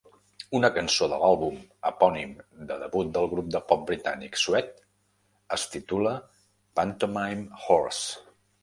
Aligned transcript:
Una 0.59 0.69
cançó 0.77 1.09
de 1.11 1.19
l"àlbum 1.19 1.59
epònim 1.89 2.33
de 2.71 2.79
debut 2.85 3.13
del 3.19 3.29
grup 3.35 3.53
de 3.57 3.63
pop 3.73 3.85
britànic 3.93 4.41
Suede 4.45 4.89
es 5.59 5.71
titula 5.77 6.17
"Pantomime 6.81 7.63
Horse". 7.71 8.29